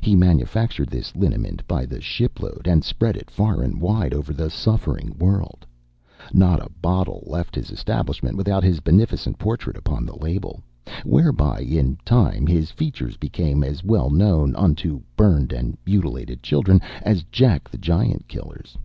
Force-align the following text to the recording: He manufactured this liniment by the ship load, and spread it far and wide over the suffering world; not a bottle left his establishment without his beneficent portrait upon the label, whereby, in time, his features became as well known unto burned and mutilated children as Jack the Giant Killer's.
He 0.00 0.16
manufactured 0.16 0.88
this 0.88 1.14
liniment 1.14 1.62
by 1.68 1.86
the 1.86 2.00
ship 2.00 2.40
load, 2.40 2.62
and 2.66 2.82
spread 2.82 3.16
it 3.16 3.30
far 3.30 3.62
and 3.62 3.80
wide 3.80 4.12
over 4.12 4.32
the 4.32 4.50
suffering 4.50 5.14
world; 5.16 5.64
not 6.32 6.58
a 6.58 6.68
bottle 6.82 7.22
left 7.24 7.54
his 7.54 7.70
establishment 7.70 8.36
without 8.36 8.64
his 8.64 8.80
beneficent 8.80 9.38
portrait 9.38 9.76
upon 9.76 10.04
the 10.06 10.16
label, 10.18 10.60
whereby, 11.04 11.60
in 11.60 11.96
time, 12.04 12.48
his 12.48 12.72
features 12.72 13.16
became 13.16 13.62
as 13.62 13.84
well 13.84 14.10
known 14.10 14.56
unto 14.56 15.02
burned 15.14 15.52
and 15.52 15.78
mutilated 15.86 16.42
children 16.42 16.80
as 17.02 17.22
Jack 17.30 17.68
the 17.70 17.78
Giant 17.78 18.26
Killer's. 18.26 18.76